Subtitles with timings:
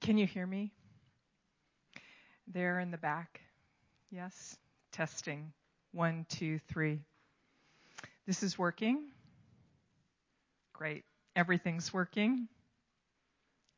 [0.00, 0.72] Can you hear me?
[2.46, 3.40] There in the back?
[4.10, 4.56] Yes?
[4.92, 5.52] Testing.
[5.92, 7.00] One, two, three.
[8.26, 9.04] This is working?
[10.72, 11.04] Great.
[11.36, 12.48] Everything's working?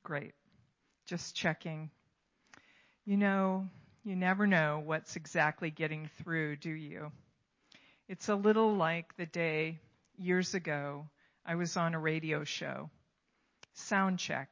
[0.03, 0.35] Great.
[1.07, 1.91] Just checking.
[3.05, 3.69] You know,
[4.05, 7.11] you never know what's exactly getting through, do you?
[8.09, 9.81] It's a little like the day
[10.17, 11.07] years ago
[11.45, 12.91] I was on a radio show.
[13.75, 14.49] Sound check.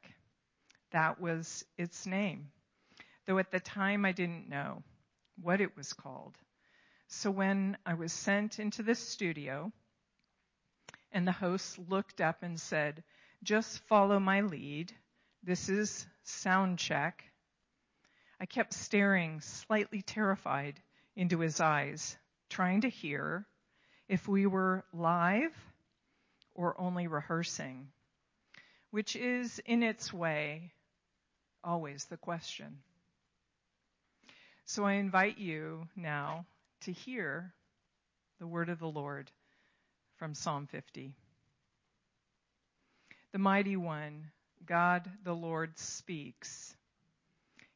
[0.93, 2.51] That was its name.
[3.27, 4.83] Though at the time I didn't know
[5.41, 6.37] what it was called.
[7.09, 9.73] So when I was sent into the studio
[11.11, 13.03] and the host looked up and said,
[13.43, 14.93] just follow my lead.
[15.43, 17.25] This is sound check.
[18.39, 20.81] I kept staring, slightly terrified,
[21.17, 22.17] into his eyes,
[22.51, 23.47] trying to hear
[24.09, 25.55] if we were live
[26.55, 27.89] or only rehearsing,
[28.91, 30.73] which is in its way
[31.65, 32.79] always the question.
[34.65, 36.47] So I invite you now
[36.83, 37.53] to hear
[38.39, 39.31] the word of the Lord
[40.17, 41.15] from Psalm 50.
[43.33, 44.31] The mighty one,
[44.67, 46.77] God the Lord speaks.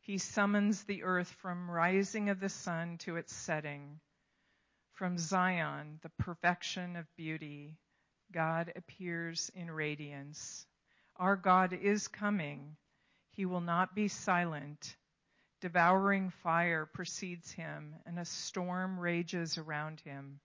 [0.01, 3.99] He summons the earth from rising of the sun to its setting.
[4.93, 7.77] From Zion, the perfection of beauty,
[8.33, 10.67] God appears in radiance.
[11.17, 12.77] Our God is coming.
[13.37, 14.97] He will not be silent.
[15.61, 20.41] Devouring fire precedes him, and a storm rages around him.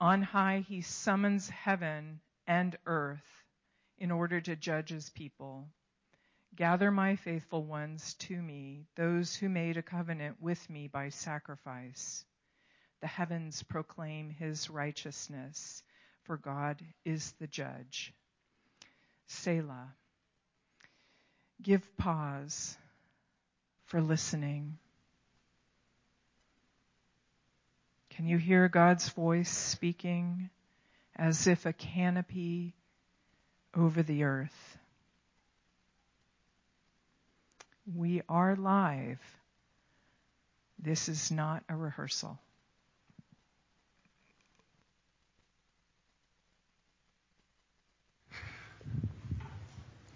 [0.00, 3.44] On high, he summons heaven and earth
[3.96, 5.68] in order to judge his people.
[6.56, 12.24] Gather my faithful ones to me, those who made a covenant with me by sacrifice.
[13.00, 15.84] The heavens proclaim his righteousness,
[16.24, 18.12] for God is the judge.
[19.28, 19.94] Selah.
[21.62, 22.76] Give pause
[23.86, 24.78] for listening.
[28.10, 30.50] Can you hear God's voice speaking
[31.16, 32.74] as if a canopy
[33.76, 34.78] over the earth?
[37.96, 39.20] We are live.
[40.78, 42.38] This is not a rehearsal.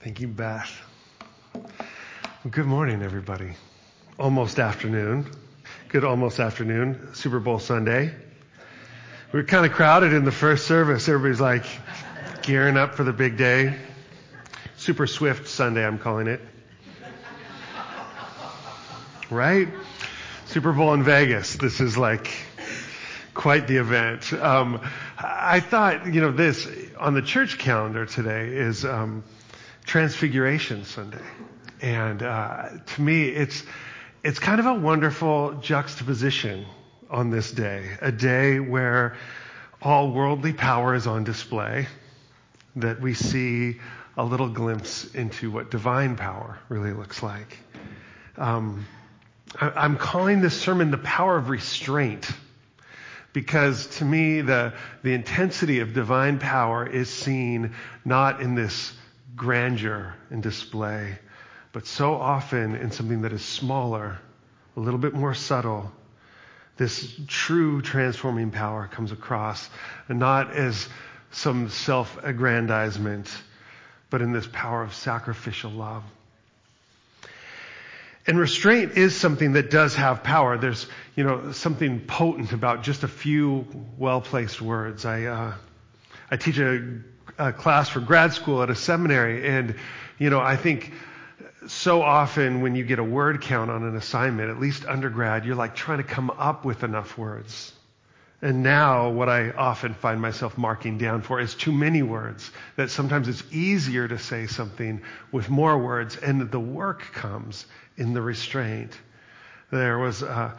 [0.00, 0.91] Thank you, Beth.
[2.50, 3.52] Good morning, everybody.
[4.18, 5.30] Almost afternoon.
[5.86, 7.14] Good almost afternoon.
[7.14, 8.12] Super Bowl Sunday.
[9.32, 11.08] We were kind of crowded in the first service.
[11.08, 11.64] Everybody's like
[12.42, 13.76] gearing up for the big day.
[14.76, 16.40] Super Swift Sunday, I'm calling it.
[19.30, 19.68] Right?
[20.46, 21.54] Super Bowl in Vegas.
[21.54, 22.28] This is like
[23.34, 24.32] quite the event.
[24.32, 24.80] Um,
[25.16, 29.22] I thought, you know, this on the church calendar today is um,
[29.84, 31.22] Transfiguration Sunday.
[31.82, 33.64] And uh, to me, it's,
[34.22, 36.64] it's kind of a wonderful juxtaposition
[37.10, 39.16] on this day, a day where
[39.82, 41.88] all worldly power is on display,
[42.76, 43.80] that we see
[44.16, 47.58] a little glimpse into what divine power really looks like.
[48.36, 48.86] Um,
[49.60, 52.30] I, am calling this sermon the power of restraint
[53.32, 54.72] because to me the,
[55.02, 58.92] the intensity of divine power is seen not in this
[59.34, 61.18] grandeur and display,
[61.72, 64.18] but so often in something that is smaller,
[64.76, 65.90] a little bit more subtle.
[66.76, 69.68] This true transforming power comes across,
[70.08, 70.88] and not as
[71.30, 73.30] some self aggrandizement,
[74.10, 76.02] but in this power of sacrificial love.
[78.26, 80.56] And restraint is something that does have power.
[80.56, 83.66] There's, you know, something potent about just a few
[83.98, 85.04] well-placed words.
[85.04, 85.54] I, uh,
[86.30, 87.00] I teach a
[87.38, 89.48] a class for grad school at a seminary.
[89.48, 89.76] And,
[90.18, 90.92] you know, I think
[91.66, 95.56] so often when you get a word count on an assignment, at least undergrad, you're
[95.56, 97.72] like trying to come up with enough words.
[98.40, 102.90] And now what I often find myself marking down for is too many words, that
[102.90, 107.64] sometimes it's easier to say something with more words and the work comes
[107.96, 108.98] in the restraint.
[109.70, 110.52] There was uh,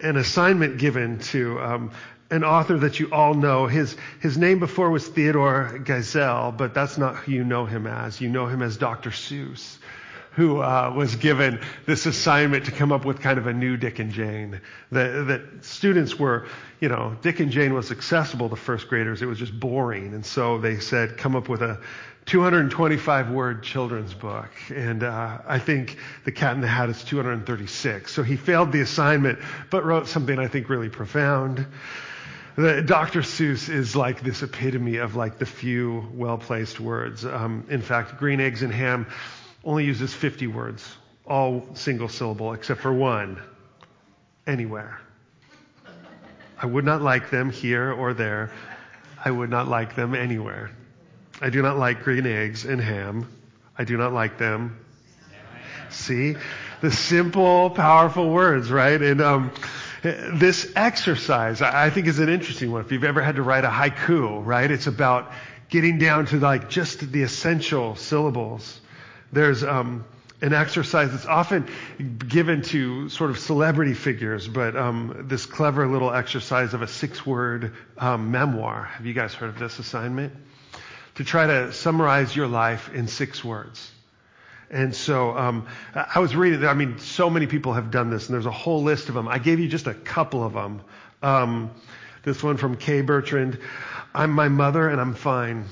[0.00, 1.90] an assignment given to um,
[2.30, 3.66] an author that you all know.
[3.66, 8.20] His, his name before was Theodore Geisel, but that's not who you know him as.
[8.20, 9.10] You know him as Dr.
[9.10, 9.78] Seuss,
[10.32, 13.98] who uh, was given this assignment to come up with kind of a new Dick
[13.98, 14.60] and Jane.
[14.92, 16.46] That, that students were,
[16.80, 19.22] you know, Dick and Jane was accessible to first graders.
[19.22, 20.14] It was just boring.
[20.14, 21.80] And so they said, come up with a
[22.26, 24.50] 225 word children's book.
[24.72, 28.12] And uh, I think The Cat in the Hat is 236.
[28.12, 29.40] So he failed the assignment,
[29.70, 31.66] but wrote something I think really profound.
[32.56, 33.22] The, Dr.
[33.22, 37.24] Seuss is like this epitome of like the few well-placed words.
[37.24, 39.06] Um, in fact, green eggs and ham
[39.64, 40.96] only uses 50 words,
[41.26, 43.40] all single syllable, except for one
[44.46, 45.00] anywhere.
[46.62, 48.50] I would not like them here or there.
[49.22, 50.70] I would not like them anywhere.
[51.40, 53.26] I do not like green eggs and ham.
[53.78, 54.78] I do not like them.
[55.88, 56.36] See?
[56.82, 59.00] The simple, powerful words, right?
[59.00, 59.52] And um,
[60.02, 62.82] this exercise, I think, is an interesting one.
[62.82, 64.70] If you've ever had to write a haiku, right?
[64.70, 65.32] It's about
[65.68, 68.80] getting down to like just the essential syllables.
[69.32, 70.04] There's um,
[70.42, 71.68] an exercise that's often
[72.26, 77.24] given to sort of celebrity figures, but um, this clever little exercise of a six
[77.26, 78.84] word um, memoir.
[78.84, 80.32] Have you guys heard of this assignment?
[81.16, 83.90] To try to summarize your life in six words.
[84.70, 88.34] And so um, I was reading, I mean, so many people have done this, and
[88.34, 89.26] there's a whole list of them.
[89.26, 90.82] I gave you just a couple of them.
[91.22, 91.70] Um,
[92.22, 93.58] this one from Kay Bertrand
[94.14, 95.66] I'm my mother, and I'm fine.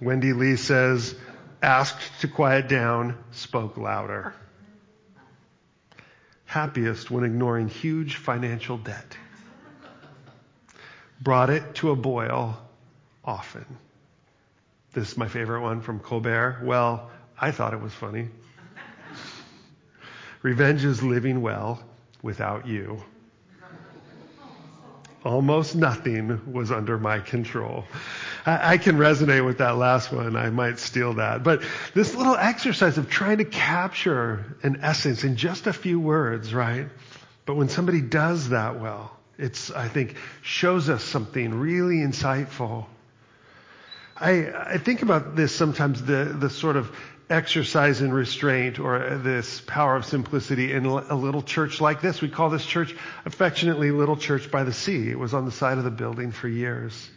[0.00, 1.14] Wendy Lee says,
[1.62, 4.34] asked to quiet down, spoke louder.
[6.46, 9.16] Happiest when ignoring huge financial debt.
[11.20, 12.60] Brought it to a boil
[13.24, 13.66] often.
[14.92, 16.60] This is my favorite one from Colbert.
[16.64, 17.10] Well,
[17.40, 18.28] I thought it was funny.
[20.42, 21.82] Revenge is living well
[22.22, 23.02] without you.
[25.24, 27.84] Almost nothing was under my control.
[28.46, 30.36] I, I, can resonate with that last one.
[30.36, 31.42] I might steal that.
[31.42, 31.62] But
[31.94, 36.88] this little exercise of trying to capture an essence in just a few words, right?
[37.46, 42.86] But when somebody does that well, it's, I think, shows us something really insightful.
[44.16, 46.94] I, I think about this sometimes, the, the sort of
[47.30, 52.20] exercise in restraint or this power of simplicity in a little church like this.
[52.20, 52.94] We call this church
[53.24, 55.10] affectionately Little Church by the Sea.
[55.10, 57.08] It was on the side of the building for years.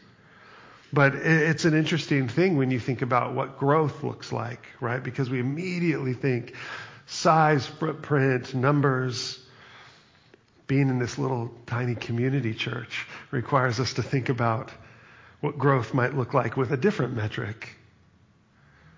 [0.94, 5.04] But it's an interesting thing when you think about what growth looks like, right?
[5.04, 6.54] Because we immediately think
[7.08, 9.40] size, footprint, numbers.
[10.68, 14.72] Being in this little tiny community church requires us to think about
[15.42, 17.76] what growth might look like with a different metric.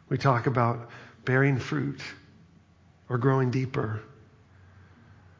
[0.09, 0.89] We talk about
[1.23, 2.01] bearing fruit
[3.07, 4.01] or growing deeper.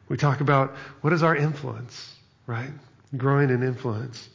[0.08, 2.14] We talk about what is our influence,
[2.46, 2.70] right?
[3.14, 4.28] Growing in influence.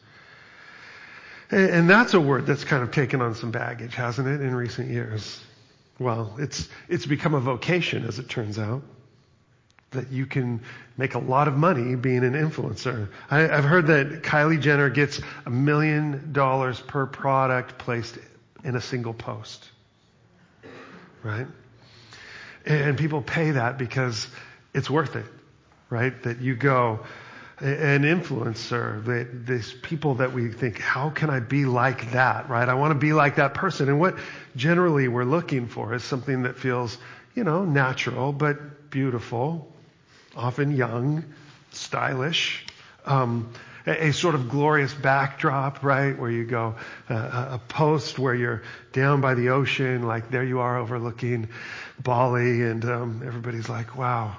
[1.52, 4.90] And that's a word that's kind of taken on some baggage, hasn't it, in recent
[4.90, 5.44] years?
[6.00, 8.82] Well, it's, it's become a vocation, as it turns out,
[9.92, 10.62] that you can
[10.98, 13.10] make a lot of money being an influencer.
[13.30, 18.18] I, have heard that Kylie Jenner gets a million dollars per product placed
[18.64, 19.68] in a single post
[21.24, 21.48] right?
[22.66, 24.28] And people pay that because
[24.74, 25.26] it's worth it,
[25.90, 26.22] right?
[26.24, 27.00] That you go,
[27.62, 32.68] an influencer, that these people that we think, how can I be like that, right?
[32.68, 33.88] I want to be like that person.
[33.88, 34.18] And what
[34.56, 36.98] generally we're looking for is something that feels,
[37.36, 39.72] you know, natural, but beautiful,
[40.36, 41.24] often young,
[41.72, 42.66] stylish,
[43.06, 43.54] um,
[43.86, 46.18] a, a, sort of glorious backdrop, right?
[46.18, 46.76] Where you go,
[47.10, 51.50] uh, a post where you're down by the ocean, like there you are overlooking
[52.00, 54.38] Bali, and um, everybody's like, wow,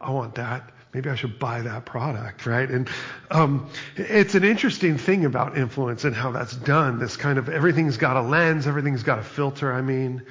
[0.00, 0.70] I want that.
[0.94, 2.68] Maybe I should buy that product, right?
[2.68, 2.88] And
[3.30, 6.98] um, it's an interesting thing about influence and how that's done.
[6.98, 9.72] This kind of everything's got a lens, everything's got a filter.
[9.72, 10.22] I mean,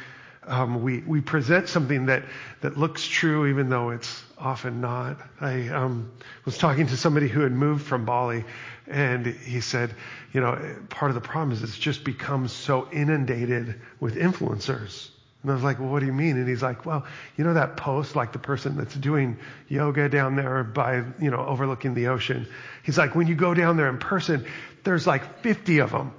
[0.47, 2.23] um, we we present something that
[2.61, 5.17] that looks true even though it's often not.
[5.39, 6.11] I um,
[6.45, 8.43] was talking to somebody who had moved from Bali,
[8.87, 9.93] and he said,
[10.33, 15.09] you know, part of the problem is it's just become so inundated with influencers.
[15.43, 16.37] And I was like, well, what do you mean?
[16.37, 17.05] And he's like, well,
[17.37, 21.45] you know that post, like the person that's doing yoga down there by, you know,
[21.45, 22.47] overlooking the ocean.
[22.83, 24.45] He's like, when you go down there in person,
[24.83, 26.13] there's like 50 of them,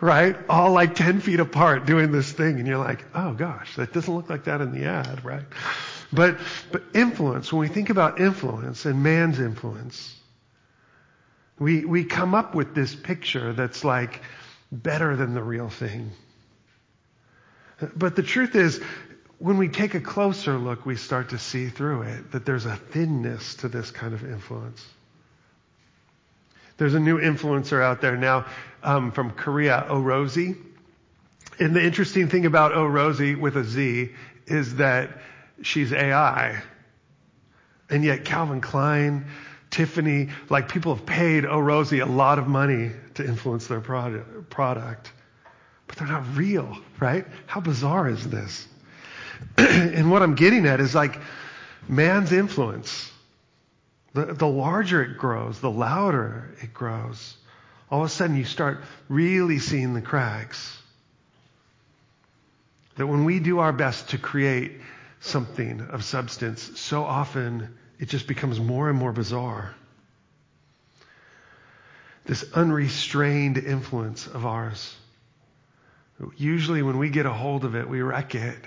[0.00, 0.36] right?
[0.48, 2.58] All like 10 feet apart doing this thing.
[2.58, 5.44] And you're like, oh gosh, that doesn't look like that in the ad, right?
[6.12, 6.38] But,
[6.72, 10.14] but influence, when we think about influence and man's influence,
[11.58, 14.22] we, we come up with this picture that's like
[14.72, 16.10] better than the real thing.
[17.96, 18.80] But the truth is,
[19.38, 22.76] when we take a closer look, we start to see through it that there's a
[22.76, 24.84] thinness to this kind of influence.
[26.76, 28.46] There's a new influencer out there now
[28.82, 30.56] um, from Korea, O Rosie.
[31.60, 34.10] And the interesting thing about O Rosie with a Z
[34.46, 35.20] is that
[35.62, 36.62] she's AI.
[37.90, 39.26] And yet Calvin Klein,
[39.70, 45.12] Tiffany, like people have paid Rozy a lot of money to influence their product.
[45.86, 47.26] But they're not real, right?
[47.46, 48.66] How bizarre is this?
[49.58, 51.18] and what I'm getting at is like
[51.88, 53.10] man's influence.
[54.14, 57.36] The, the larger it grows, the louder it grows.
[57.90, 60.78] All of a sudden you start really seeing the cracks.
[62.96, 64.80] That when we do our best to create
[65.20, 69.74] something of substance, so often it just becomes more and more bizarre.
[72.24, 74.96] This unrestrained influence of ours.
[76.36, 78.58] Usually, when we get a hold of it, we wreck it.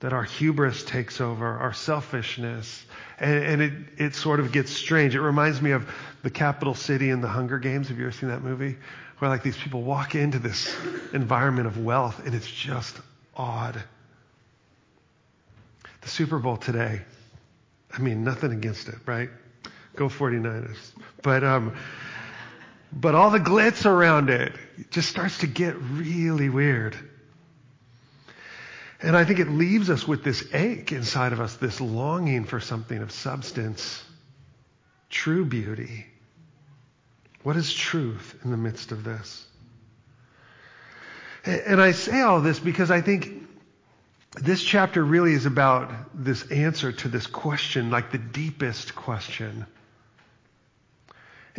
[0.00, 2.82] That our hubris takes over, our selfishness,
[3.18, 5.14] and, and it, it sort of gets strange.
[5.14, 5.86] It reminds me of
[6.22, 7.88] the capital city in the Hunger Games.
[7.88, 8.78] Have you ever seen that movie?
[9.18, 10.74] Where like these people walk into this
[11.12, 12.96] environment of wealth, and it's just
[13.36, 13.82] odd.
[16.00, 17.02] The Super Bowl today,
[17.92, 19.28] I mean, nothing against it, right?
[19.96, 20.78] Go 49ers.
[21.22, 21.76] But, um,
[22.92, 24.52] but all the glitz around it
[24.90, 26.96] just starts to get really weird.
[29.02, 32.60] And I think it leaves us with this ache inside of us, this longing for
[32.60, 34.02] something of substance,
[35.08, 36.06] true beauty.
[37.42, 39.46] What is truth in the midst of this?
[41.44, 43.48] And I say all this because I think
[44.34, 49.66] this chapter really is about this answer to this question, like the deepest question.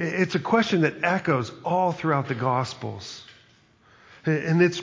[0.03, 3.23] It's a question that echoes all throughout the Gospels.
[4.25, 4.81] And it's,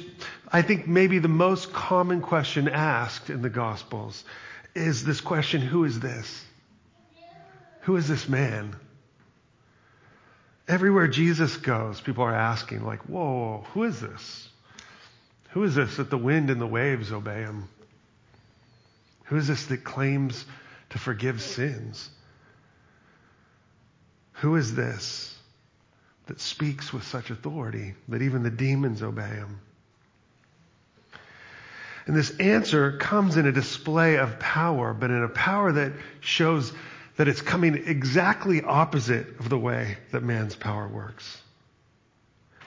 [0.52, 4.24] I think, maybe the most common question asked in the Gospels
[4.76, 6.44] is this question Who is this?
[7.80, 8.76] Who is this man?
[10.68, 14.48] Everywhere Jesus goes, people are asking, like, whoa, who is this?
[15.50, 17.68] Who is this that the wind and the waves obey him?
[19.24, 20.44] Who is this that claims
[20.90, 22.10] to forgive sins?
[24.40, 25.36] Who is this
[26.26, 29.60] that speaks with such authority that even the demons obey him?
[32.06, 36.72] And this answer comes in a display of power, but in a power that shows
[37.16, 41.42] that it's coming exactly opposite of the way that man's power works.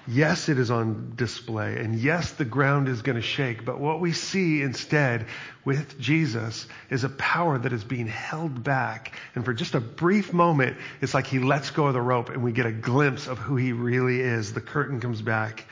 [0.08, 4.00] Yes, it is on display, and yes, the ground is going to shake, but what
[4.00, 5.28] we see instead
[5.64, 9.14] with Jesus is a power that is being held back.
[9.36, 12.44] And for just a brief moment, it's like he lets go of the rope and
[12.44, 14.54] we get a glimpse of who he really is.
[14.54, 15.66] The curtain comes back,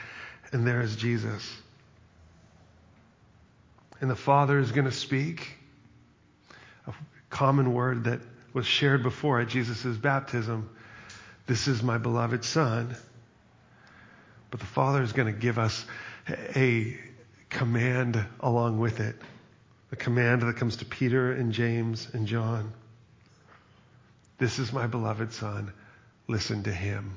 [0.52, 1.52] and there is Jesus.
[4.00, 5.56] And the Father is going to speak
[6.86, 6.94] a
[7.30, 8.20] common word that
[8.52, 10.70] was shared before at Jesus' baptism.
[11.48, 12.96] This is my beloved Son
[14.50, 15.84] but the Father is going to give us
[16.28, 16.96] a
[17.48, 19.16] command along with it.
[19.92, 22.72] A command that comes to Peter and James and John.
[24.38, 25.72] This is my beloved Son.
[26.28, 27.12] Listen to him.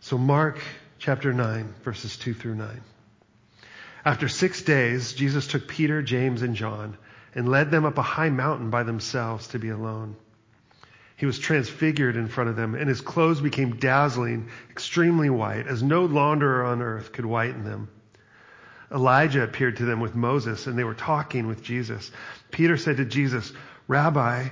[0.00, 0.60] So, Mark
[0.98, 2.80] chapter 9, verses 2 through 9.
[4.04, 6.96] After six days, Jesus took Peter, James, and John
[7.34, 10.16] and led them up a high mountain by themselves to be alone.
[11.20, 15.82] He was transfigured in front of them, and his clothes became dazzling, extremely white, as
[15.82, 17.90] no launderer on earth could whiten them.
[18.90, 22.10] Elijah appeared to them with Moses, and they were talking with Jesus.
[22.50, 23.52] Peter said to Jesus,
[23.86, 24.48] Rabbi,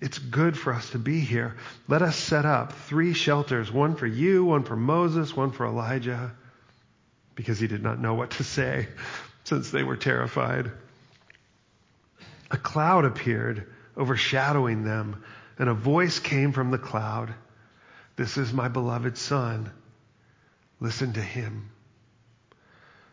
[0.00, 1.54] it's good for us to be here.
[1.86, 6.32] Let us set up three shelters one for you, one for Moses, one for Elijah,
[7.36, 8.88] because he did not know what to say
[9.44, 10.72] since they were terrified.
[12.50, 15.22] A cloud appeared, overshadowing them
[15.58, 17.34] and a voice came from the cloud
[18.16, 19.70] This is my beloved Son.
[20.80, 21.70] Listen to him.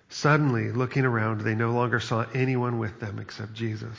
[0.09, 3.97] Suddenly, looking around, they no longer saw anyone with them except Jesus.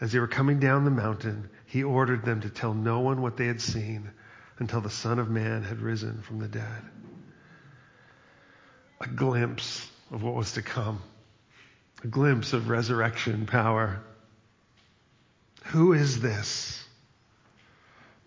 [0.00, 3.36] As they were coming down the mountain, he ordered them to tell no one what
[3.36, 4.10] they had seen
[4.58, 6.82] until the Son of Man had risen from the dead.
[9.00, 11.02] A glimpse of what was to come,
[12.04, 14.00] a glimpse of resurrection power.
[15.66, 16.79] Who is this?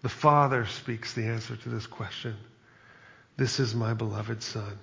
[0.03, 2.35] The Father speaks the answer to this question.
[3.37, 4.77] This is my beloved Son.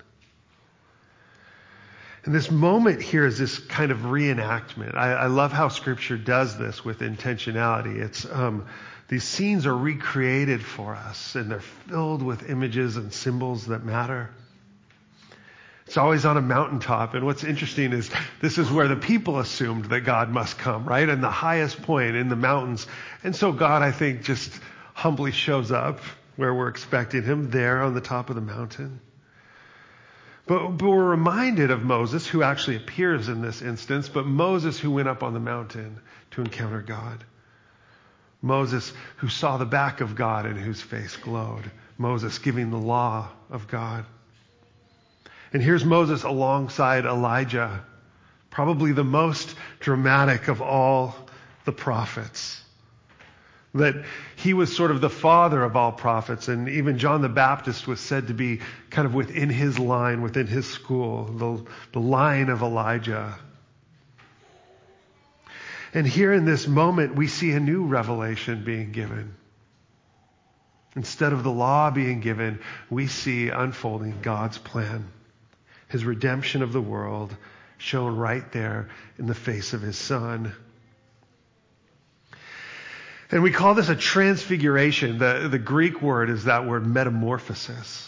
[2.25, 4.95] And this moment here is this kind of reenactment.
[4.97, 7.99] I, I love how Scripture does this with intentionality.
[8.01, 8.67] It's um,
[9.09, 14.31] these scenes are recreated for us, and they're filled with images and symbols that matter.
[15.87, 17.15] It's always on a mountaintop.
[17.15, 18.11] And what's interesting is
[18.41, 21.09] this is where the people assumed that God must come, right?
[21.09, 22.87] And the highest point in the mountains.
[23.25, 24.53] And so God, I think, just
[25.01, 25.99] humbly shows up
[26.37, 29.01] where we're expecting him, there on the top of the mountain.
[30.47, 34.91] But, but we're reminded of Moses, who actually appears in this instance, but Moses who
[34.91, 35.99] went up on the mountain
[36.33, 37.25] to encounter God.
[38.43, 41.71] Moses who saw the back of God and whose face glowed.
[41.97, 44.05] Moses giving the law of God.
[45.55, 47.87] And here's Moses alongside Elijah,
[48.51, 51.17] probably the most dramatic of all
[51.65, 52.63] the prophets
[53.75, 54.05] that
[54.37, 58.01] he was sort of the father of all prophets, and even John the Baptist was
[58.01, 58.61] said to be
[58.91, 63.39] kind of within his line, within his school, the, the line of Elijah.
[65.95, 69.35] And here in this moment, we see a new revelation being given.
[70.97, 75.09] Instead of the law being given, we see unfolding God's plan,
[75.89, 77.37] his redemption of the world
[77.79, 80.53] shown right there in the face of his son.
[83.31, 85.19] And we call this a transfiguration.
[85.19, 88.07] The, the Greek word is that word metamorphosis.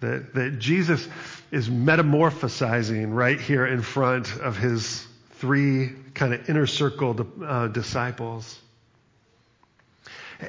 [0.00, 1.06] That, that Jesus
[1.50, 8.60] is metamorphosizing right here in front of his three kind of inner circle uh, disciples.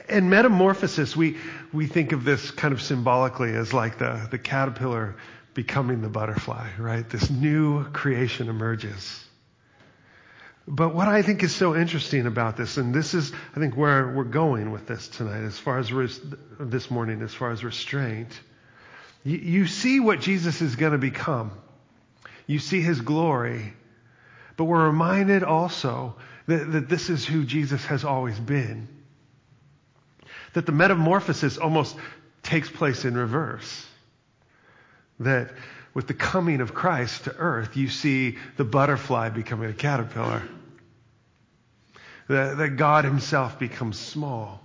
[0.07, 1.37] And metamorphosis, we,
[1.73, 5.15] we think of this kind of symbolically as like the, the caterpillar
[5.55, 7.09] becoming the butterfly, right?
[7.09, 9.25] This new creation emerges.
[10.71, 14.13] But what I think is so interesting about this, and this is, I think, where
[14.13, 16.21] we're going with this tonight, as far as res-
[16.59, 18.39] this morning, as far as restraint,
[19.23, 21.51] you, you see what Jesus is going to become.
[22.45, 23.73] You see his glory.
[24.57, 28.87] But we're reminded also that, that this is who Jesus has always been.
[30.53, 31.95] That the metamorphosis almost
[32.43, 33.87] takes place in reverse.
[35.19, 35.49] That
[35.95, 40.43] with the coming of Christ to earth, you see the butterfly becoming a caterpillar
[42.29, 44.61] that, that God Himself becomes small,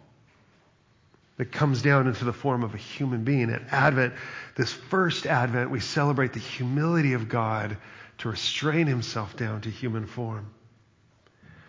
[1.39, 3.51] that comes down into the form of a human being.
[3.51, 4.15] At Advent,
[4.55, 7.77] this first Advent, we celebrate the humility of God
[8.19, 10.47] to restrain Himself down to human form,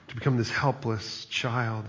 [0.09, 1.85] to become this helpless child.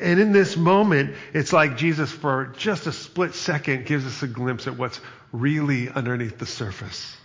[0.00, 4.26] And in this moment, it's like Jesus, for just a split second, gives us a
[4.26, 5.00] glimpse at what's
[5.30, 7.16] really underneath the surface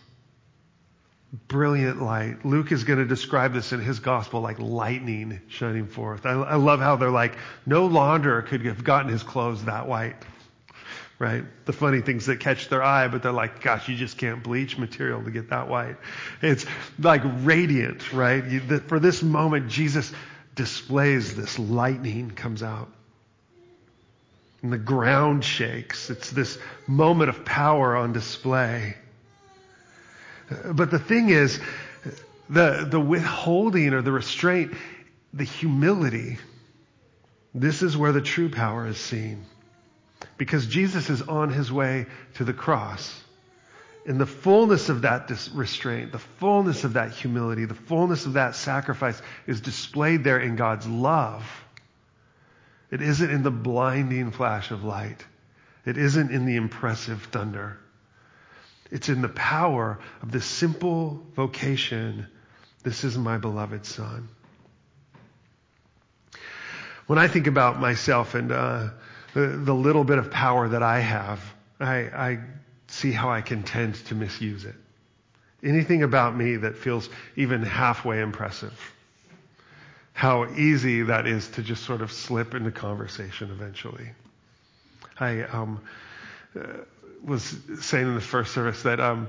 [1.31, 2.43] brilliant light.
[2.45, 6.25] Luke is going to describe this in his gospel like lightning shining forth.
[6.25, 10.15] I, I, love how they're like, no launderer could have gotten his clothes that white.
[11.19, 11.43] Right?
[11.65, 14.77] The funny things that catch their eye, but they're like, gosh, you just can't bleach
[14.77, 15.97] material to get that white.
[16.41, 16.65] It's
[16.97, 18.43] like radiant, right?
[18.43, 20.13] You, the, for this moment, Jesus
[20.55, 22.89] displays this lightning comes out.
[24.61, 26.09] And the ground shakes.
[26.09, 28.95] It's this moment of power on display.
[30.49, 31.59] But the thing is,
[32.49, 34.73] the, the withholding or the restraint,
[35.33, 36.37] the humility,
[37.53, 39.45] this is where the true power is seen.
[40.37, 43.23] Because Jesus is on his way to the cross.
[44.05, 48.55] In the fullness of that restraint, the fullness of that humility, the fullness of that
[48.55, 51.45] sacrifice is displayed there in God's love.
[52.89, 55.23] It isn't in the blinding flash of light.
[55.85, 57.77] It isn't in the impressive thunder.
[58.91, 62.27] It's in the power of this simple vocation
[62.83, 64.29] this is my beloved son.
[67.07, 68.89] When I think about myself and uh,
[69.33, 71.41] the, the, little bit of power that I have,
[71.79, 72.39] I, I
[72.87, 74.75] see how I can tend to misuse it.
[75.61, 78.79] Anything about me that feels even halfway impressive,
[80.13, 84.11] how easy that is to just sort of slip into conversation eventually.
[85.19, 85.81] I um,
[87.23, 89.27] was saying in the first service that um,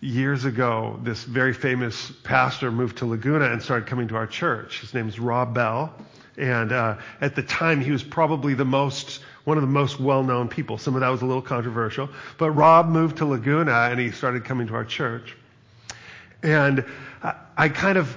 [0.00, 4.80] years ago, this very famous pastor moved to Laguna and started coming to our church.
[4.80, 5.94] His name is Rob Bell.
[6.36, 10.48] And uh, at the time, he was probably the most, one of the most well-known
[10.48, 10.76] people.
[10.76, 12.10] Some of that was a little controversial.
[12.36, 15.34] But Rob moved to Laguna and he started coming to our church.
[16.42, 16.84] And
[17.22, 18.16] I, I kind of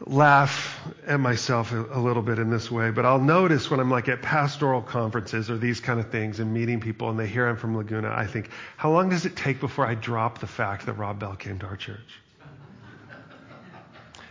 [0.00, 3.90] laugh at myself a, a, little bit in this way, but I'll notice when I'm
[3.90, 7.48] like at pastoral conferences or these kind of things and meeting people and they hear
[7.48, 10.86] I'm from Laguna, I think, how long does it take before I drop the fact
[10.86, 12.20] that Rob Bell came to our church?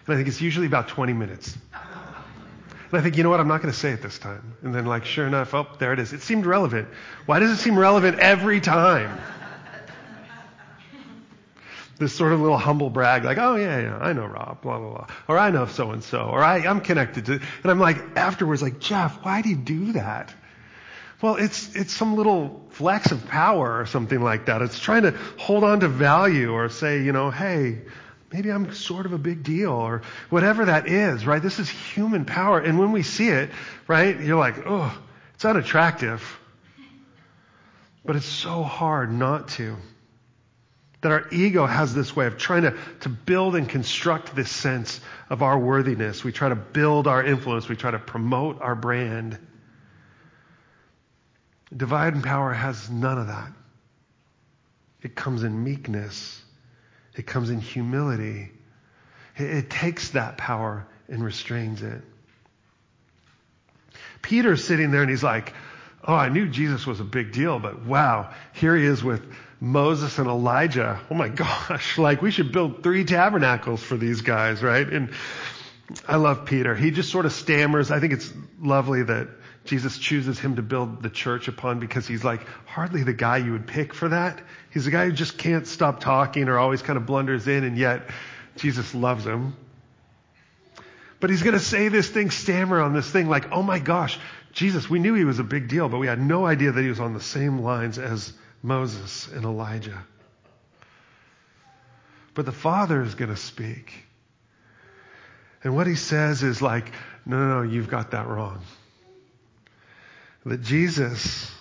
[0.08, 1.58] And I think it's usually about 20 minutes.
[2.92, 4.56] And I think, you know what, I'm not going to say it this time.
[4.62, 6.14] And then, like, sure enough, oh, there it is.
[6.14, 6.88] It seemed relevant.
[7.26, 9.20] Why does it seem relevant every time?
[11.98, 14.90] This sort of little humble brag, like, oh yeah, yeah, I know Rob, blah, blah,
[14.90, 15.08] blah.
[15.28, 18.62] Or I know so and so, or I, I'm connected to, and I'm like, afterwards,
[18.62, 20.34] like, Jeff, why do you do that?
[21.22, 24.62] Well, it's, it's some little flex of power or something like that.
[24.62, 27.82] It's trying to hold on to value or say, you know, hey,
[28.32, 31.42] maybe I'm sort of a big deal or whatever that is, right?
[31.42, 32.60] This is human power.
[32.60, 33.50] And when we see it,
[33.88, 34.96] right, you're like, oh,
[35.34, 36.40] it's unattractive.
[38.04, 39.78] But it's so hard not to
[41.06, 45.00] that our ego has this way of trying to, to build and construct this sense
[45.30, 46.24] of our worthiness.
[46.24, 47.70] We try to build our influence.
[47.70, 49.38] We try to promote our brand.
[51.78, 53.52] Divine power has none of that.
[55.04, 56.42] It comes in meekness.
[57.16, 58.52] It comes in humility.
[59.38, 62.02] It, it takes that power and restrains it.
[64.24, 65.54] Peter's sitting there and he's like,
[66.04, 69.24] Oh, I knew Jesus was a big deal, but wow, here he is with
[69.60, 71.00] Moses and Elijah.
[71.10, 74.88] Oh my gosh, like we should build three tabernacles for these guys, right?
[74.88, 75.12] And
[76.08, 76.76] I love Peter.
[76.76, 77.92] He just sort of stammers.
[77.92, 79.28] I think it's lovely that
[79.66, 83.52] Jesus chooses him to build the church upon because he's like hardly the guy you
[83.52, 84.42] would pick for that.
[84.72, 87.78] He's the guy who just can't stop talking or always kind of blunders in and
[87.78, 88.10] yet
[88.58, 89.56] Jesus loves him.
[91.20, 94.20] But he's going to say this thing, stammer on this thing like, oh my gosh,
[94.54, 96.90] Jesus, we knew he was a big deal, but we had no idea that he
[96.90, 98.32] was on the same lines as
[98.66, 100.04] Moses and Elijah.
[102.34, 103.94] But the Father is going to speak.
[105.64, 106.92] And what he says is like,
[107.26, 108.62] no, no, no, you've got that wrong.
[110.46, 111.52] That Jesus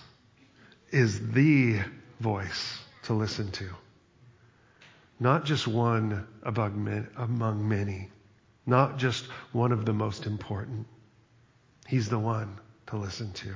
[0.91, 1.81] is the
[2.21, 3.69] voice to listen to.
[5.21, 8.11] Not just one among many.
[8.67, 10.87] Not just one of the most important.
[11.87, 13.55] He's the one to listen to.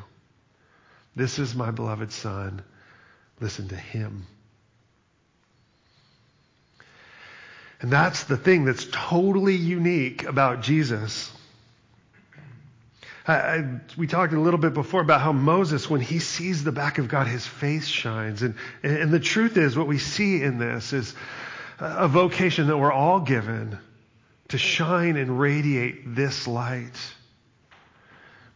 [1.16, 2.62] This is my beloved Son.
[3.40, 4.26] Listen to him.
[7.80, 11.30] And that's the thing that's totally unique about Jesus.
[13.26, 16.72] I, I, we talked a little bit before about how Moses, when he sees the
[16.72, 18.42] back of God, his face shines.
[18.42, 21.14] And, and the truth is, what we see in this is
[21.78, 23.78] a vocation that we're all given
[24.48, 27.14] to shine and radiate this light.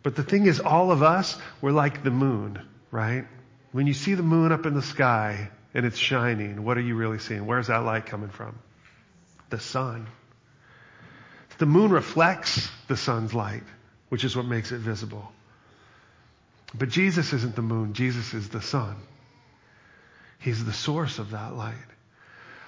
[0.03, 3.27] But the thing is, all of us, we're like the moon, right?
[3.73, 6.95] When you see the moon up in the sky and it's shining, what are you
[6.95, 7.47] really seeing?
[7.47, 8.59] Where's that light coming from?
[9.49, 10.07] The sun.
[11.59, 13.63] The moon reflects the sun's light,
[14.11, 15.33] which is what makes it visible.
[16.75, 18.97] But Jesus isn't the moon, Jesus is the sun.
[20.39, 21.75] He's the source of that light.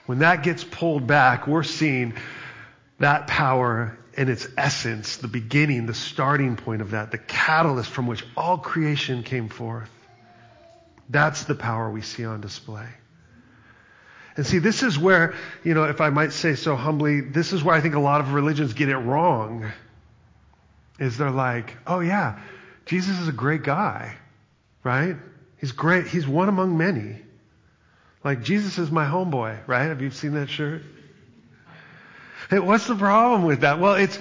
[0.07, 2.15] When that gets pulled back, we're seeing
[2.99, 8.07] that power in its essence, the beginning, the starting point of that, the catalyst from
[8.07, 9.91] which all creation came forth.
[11.09, 12.89] That's the power we see on display.
[14.37, 17.63] And see, this is where, you know, if I might say so humbly, this is
[17.63, 19.71] where I think a lot of religions get it wrong.
[20.99, 22.41] Is they're like, oh yeah,
[22.87, 24.17] Jesus is a great guy,
[24.83, 25.17] right?
[25.59, 26.07] He's great.
[26.07, 27.17] He's one among many.
[28.25, 29.85] Like, Jesus is my homeboy, right?
[29.85, 30.83] Have you seen that shirt?
[32.51, 33.79] Hey, what's the problem with that?
[33.79, 34.19] Well, it's,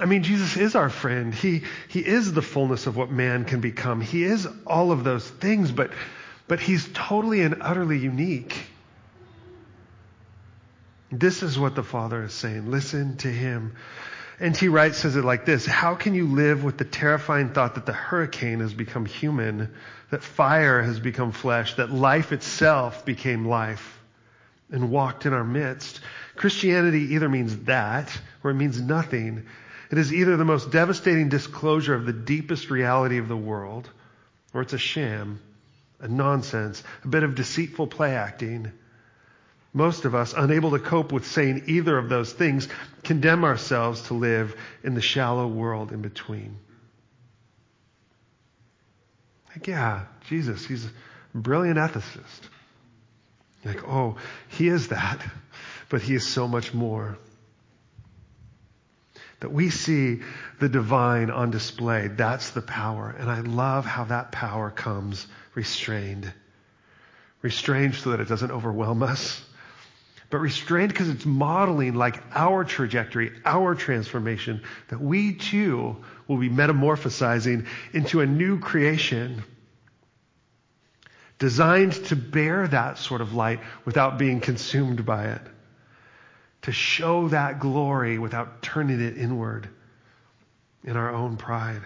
[0.00, 1.34] I mean, Jesus is our friend.
[1.34, 4.00] He, he is the fullness of what man can become.
[4.00, 5.90] He is all of those things, but,
[6.48, 8.56] but he's totally and utterly unique.
[11.12, 12.70] This is what the Father is saying.
[12.70, 13.76] Listen to him.
[14.40, 14.68] N.T.
[14.68, 17.92] Wright says it like this How can you live with the terrifying thought that the
[17.92, 19.74] hurricane has become human,
[20.10, 23.98] that fire has become flesh, that life itself became life
[24.70, 26.00] and walked in our midst?
[26.36, 29.46] Christianity either means that or it means nothing.
[29.90, 33.90] It is either the most devastating disclosure of the deepest reality of the world,
[34.54, 35.40] or it's a sham,
[35.98, 38.70] a nonsense, a bit of deceitful play acting.
[39.72, 42.68] Most of us, unable to cope with saying either of those things,
[43.02, 46.56] condemn ourselves to live in the shallow world in between.
[49.48, 50.90] Like, yeah, Jesus, he's a
[51.34, 52.40] brilliant ethicist.
[53.64, 54.16] Like, oh,
[54.48, 55.20] he is that,
[55.88, 57.18] but he is so much more.
[59.40, 60.20] That we see
[60.58, 62.08] the divine on display.
[62.08, 63.14] That's the power.
[63.18, 66.32] And I love how that power comes restrained.
[67.42, 69.42] Restrained so that it doesn't overwhelm us
[70.30, 75.96] but restrained because it's modeling like our trajectory, our transformation, that we too
[76.28, 79.42] will be metamorphosizing into a new creation
[81.40, 85.40] designed to bear that sort of light without being consumed by it,
[86.62, 89.68] to show that glory without turning it inward
[90.84, 91.82] in our own pride.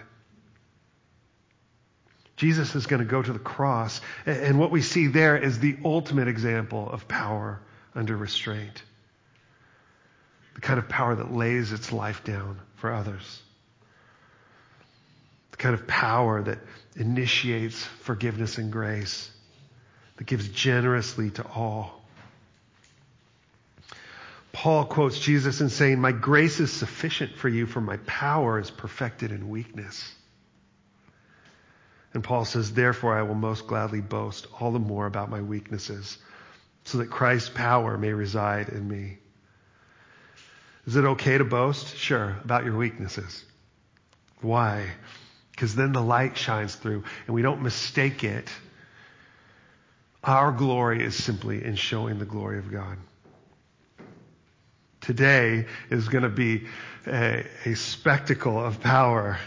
[2.37, 5.77] Jesus is going to go to the cross, and what we see there is the
[5.85, 7.61] ultimate example of power
[7.93, 8.83] under restraint.
[10.55, 13.41] The kind of power that lays its life down for others.
[15.51, 16.59] The kind of power that
[16.97, 19.29] initiates forgiveness and grace,
[20.17, 22.04] that gives generously to all.
[24.55, 28.71] Paul quotes Jesus in saying, My grace is sufficient for you, for my power is
[28.71, 30.15] perfected in weakness.
[32.13, 36.17] And Paul says, Therefore I will most gladly boast all the more about my weaknesses
[36.85, 39.17] so that Christ's power may reside in me.
[40.85, 41.97] Is it okay to boast?
[41.97, 43.43] Sure, about your weaknesses.
[44.39, 44.85] Why?
[45.51, 48.49] Because then the light shines through and we don't mistake it.
[50.23, 52.97] Our glory is simply in showing the glory of God.
[55.05, 56.65] Today is going to be
[57.05, 59.37] a, a spectacle of power.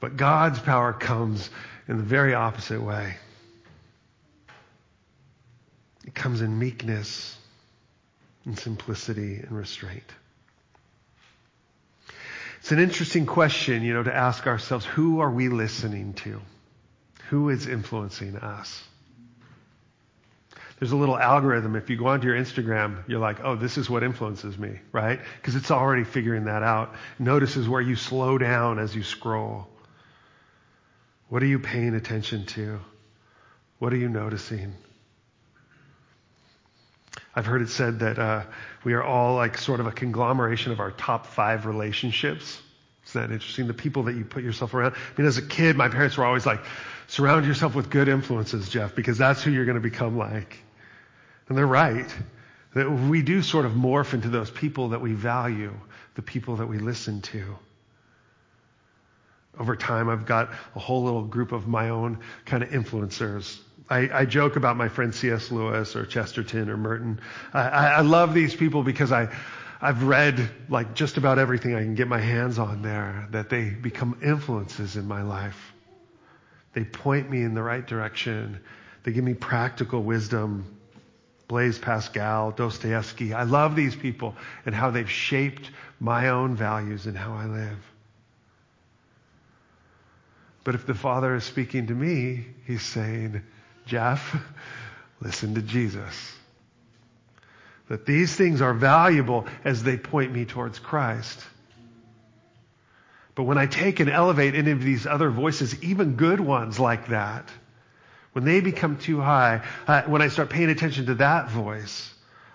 [0.00, 1.50] But God's power comes
[1.86, 3.16] in the very opposite way.
[6.06, 7.36] It comes in meekness
[8.46, 10.10] and simplicity and restraint.
[12.60, 16.40] It's an interesting question, you know, to ask ourselves, who are we listening to?
[17.28, 18.82] Who is influencing us?
[20.84, 21.76] There's a little algorithm.
[21.76, 25.18] If you go onto your Instagram, you're like, oh, this is what influences me, right?
[25.36, 26.94] Because it's already figuring that out.
[27.18, 29.66] Notices where you slow down as you scroll.
[31.30, 32.80] What are you paying attention to?
[33.78, 34.74] What are you noticing?
[37.34, 38.42] I've heard it said that uh,
[38.84, 42.60] we are all like sort of a conglomeration of our top five relationships.
[43.06, 43.68] Isn't that interesting?
[43.68, 44.92] The people that you put yourself around.
[44.92, 46.60] I mean, as a kid, my parents were always like,
[47.06, 50.58] surround yourself with good influences, Jeff, because that's who you're going to become like.
[51.48, 52.12] And they're right.
[52.74, 55.72] That we do sort of morph into those people that we value,
[56.14, 57.56] the people that we listen to.
[59.58, 64.20] Over time, I've got a whole little group of my own kind of influencers I,
[64.20, 65.50] I, joke about my friend C.S.
[65.50, 67.20] Lewis or Chesterton or Merton.
[67.52, 69.28] I, I, love these people because I,
[69.80, 73.68] I've read like just about everything I can get my hands on there, that they
[73.68, 75.74] become influences in my life.
[76.72, 78.60] They point me in the right direction.
[79.02, 80.78] They give me practical wisdom.
[81.48, 83.34] Blaise Pascal, Dostoevsky.
[83.34, 87.78] I love these people and how they've shaped my own values and how I live.
[90.64, 93.42] But if the Father is speaking to me, He's saying,
[93.86, 94.34] Jeff,
[95.20, 96.32] listen to Jesus.
[97.88, 101.44] That these things are valuable as they point me towards Christ.
[103.34, 107.08] But when I take and elevate any of these other voices, even good ones like
[107.08, 107.50] that,
[108.34, 112.12] when they become too high, uh, when I start paying attention to that voice,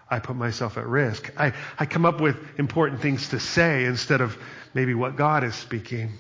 [0.10, 1.32] I put myself at risk.
[1.38, 4.38] I, I come up with important things to say instead of
[4.74, 6.12] maybe what God is speaking.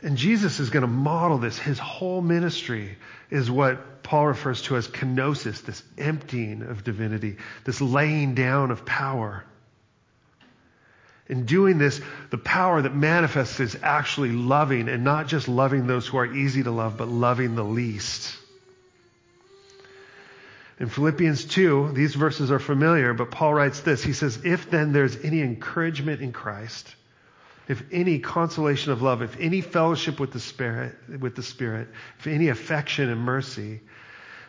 [0.00, 1.58] And Jesus is going to model this.
[1.58, 2.96] His whole ministry
[3.30, 8.86] is what Paul refers to as kenosis, this emptying of divinity, this laying down of
[8.86, 9.44] power.
[11.32, 16.06] In doing this, the power that manifests is actually loving, and not just loving those
[16.06, 18.36] who are easy to love, but loving the least.
[20.78, 24.02] In Philippians 2, these verses are familiar, but Paul writes this.
[24.02, 26.94] He says, If then there's any encouragement in Christ,
[27.66, 32.26] if any consolation of love, if any fellowship with the Spirit, with the Spirit, if
[32.26, 33.80] any affection and mercy,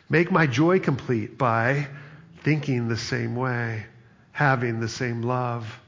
[0.10, 1.88] make my joy complete by
[2.42, 3.86] thinking the same way,
[4.34, 5.80] having the same love,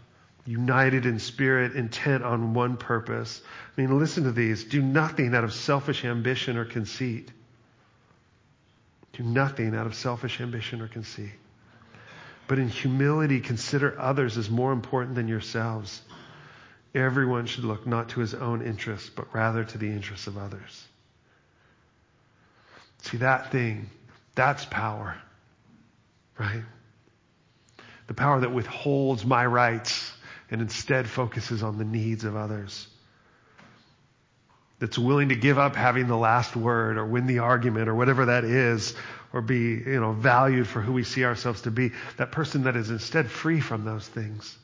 [0.45, 3.41] united in spirit, intent on one purpose.
[3.75, 4.63] I mean, listen to these.
[4.63, 7.31] Do nothing out of selfish ambition or conceit.
[9.13, 11.33] Do nothing out of selfish ambition or conceit.
[12.47, 16.01] But in humility, consider others as more important than yourselves.
[16.93, 20.85] Everyone should look not to his own interests, but rather to the interests of others.
[23.01, 23.89] See, that thing,
[24.35, 25.15] that's power,
[26.37, 26.63] right?
[28.07, 30.11] The power that withholds my rights
[30.51, 32.87] and instead focuses on the needs of others.
[34.79, 38.25] That's willing to give up having the last word or win the argument or whatever
[38.25, 38.93] that is
[39.31, 41.91] or be, you know, valued for who we see ourselves to be.
[42.17, 44.57] That person that is instead free from those things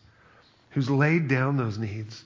[0.72, 2.24] who's laid down those needs.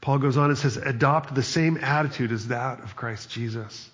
[0.00, 3.89] Paul goes on and says, adopt the same attitude as that of Christ Jesus.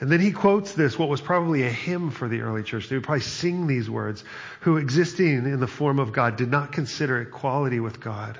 [0.00, 2.88] And then he quotes this, what was probably a hymn for the early church.
[2.88, 4.24] They would probably sing these words,
[4.60, 8.38] who existing in the form of God did not consider equality with God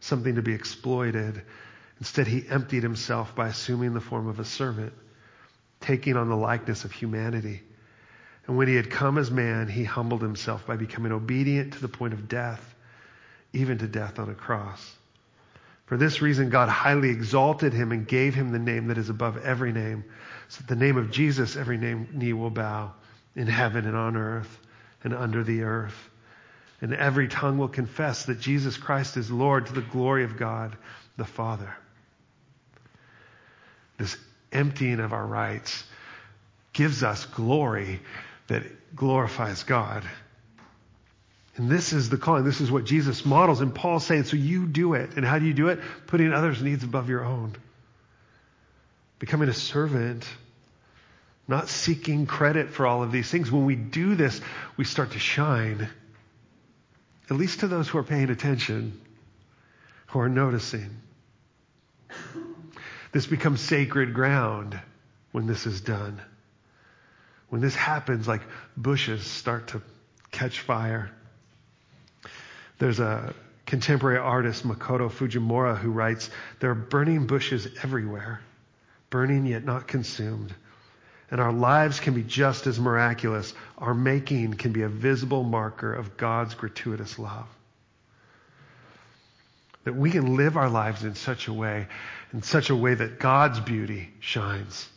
[0.00, 1.42] something to be exploited.
[1.98, 4.92] Instead, he emptied himself by assuming the form of a servant,
[5.80, 7.62] taking on the likeness of humanity.
[8.46, 11.88] And when he had come as man, he humbled himself by becoming obedient to the
[11.88, 12.74] point of death,
[13.52, 14.94] even to death on a cross.
[15.86, 19.38] For this reason, God highly exalted him and gave him the name that is above
[19.38, 20.04] every name,
[20.48, 22.92] so the name of Jesus every name, knee will bow
[23.36, 24.58] in heaven and on earth
[25.04, 26.10] and under the earth.
[26.80, 30.76] And every tongue will confess that Jesus Christ is Lord to the glory of God
[31.16, 31.74] the Father.
[33.98, 34.16] This
[34.52, 35.84] emptying of our rights
[36.72, 38.00] gives us glory
[38.46, 38.62] that
[38.94, 40.04] glorifies God.
[41.56, 42.44] And this is the calling.
[42.44, 43.60] This is what Jesus models.
[43.60, 45.16] And Paul's saying, so you do it.
[45.16, 45.80] And how do you do it?
[46.06, 47.56] Putting others' needs above your own.
[49.18, 50.26] Becoming a servant.
[51.46, 53.50] Not seeking credit for all of these things.
[53.50, 54.40] When we do this,
[54.76, 55.88] we start to shine.
[57.30, 59.00] At least to those who are paying attention,
[60.08, 60.90] who are noticing.
[63.12, 64.78] This becomes sacred ground
[65.32, 66.20] when this is done.
[67.48, 68.42] When this happens, like
[68.76, 69.82] bushes start to
[70.30, 71.10] catch fire.
[72.78, 78.40] There's a contemporary artist Makoto Fujimura, who writes, There are burning bushes everywhere,
[79.10, 80.54] burning yet not consumed.
[81.30, 83.52] And our lives can be just as miraculous.
[83.76, 87.46] Our making can be a visible marker of God's gratuitous love.
[89.84, 91.86] That we can live our lives in such a way,
[92.32, 94.88] in such a way that God's beauty shines.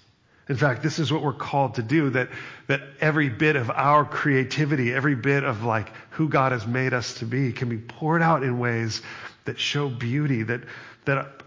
[0.49, 2.29] In fact, this is what we're called to do, that,
[2.67, 7.15] that every bit of our creativity, every bit of like who God has made us
[7.15, 9.01] to be can be poured out in ways
[9.45, 10.61] that show beauty, that,
[11.05, 11.43] that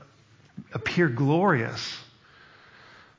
[0.72, 1.98] appear glorious,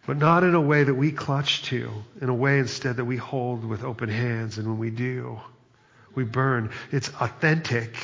[0.05, 1.91] but not in a way that we clutch to,
[2.21, 4.57] in a way instead that we hold with open hands.
[4.57, 5.39] And when we do,
[6.13, 6.71] we burn.
[6.91, 7.95] It's authentic.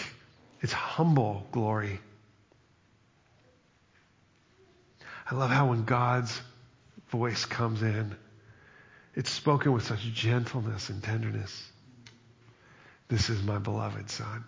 [0.61, 1.99] It's humble glory.
[5.29, 6.41] I love how when God's
[7.09, 8.15] voice comes in.
[9.15, 11.69] It's spoken with such gentleness and tenderness.
[13.07, 14.43] This is my beloved son.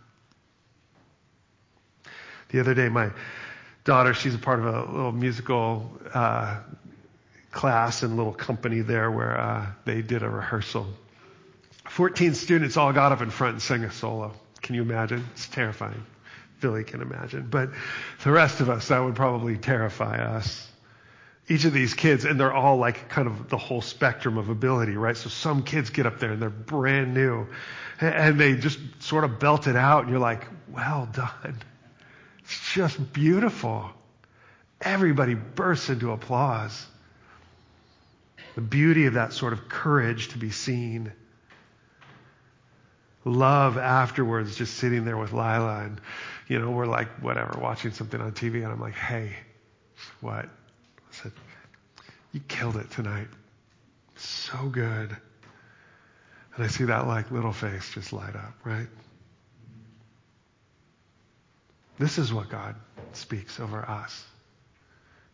[2.49, 3.11] The other day, my
[3.83, 6.59] daughter, she's a part of a little musical uh,
[7.53, 10.87] class and little company there where uh, they did a rehearsal.
[11.89, 14.33] 14 students all got up in front and sang a solo.
[14.61, 15.25] Can you imagine?
[15.33, 16.03] It's terrifying.
[16.57, 17.47] Philly can imagine.
[17.49, 17.69] But
[18.23, 20.69] the rest of us, that would probably terrify us
[21.49, 24.95] each of these kids, and they're all like kind of the whole spectrum of ability,
[24.95, 25.17] right?
[25.17, 27.47] So some kids get up there and they're brand new
[27.99, 31.57] and they just sort of belt it out and you're like, well done.
[32.39, 33.89] It's just beautiful.
[34.81, 36.85] Everybody bursts into applause.
[38.55, 41.11] The beauty of that sort of courage to be seen.
[43.25, 46.01] Love afterwards, just sitting there with Lila and,
[46.47, 49.31] you know, we're like, whatever, watching something on TV and I'm like, hey,
[50.21, 50.45] what?
[50.45, 50.49] I
[51.11, 51.31] said,
[52.31, 53.27] You killed it tonight.
[54.15, 55.15] So good.
[56.55, 58.87] And I see that like little face just light up, right?
[61.97, 62.75] This is what God
[63.13, 64.25] speaks over us.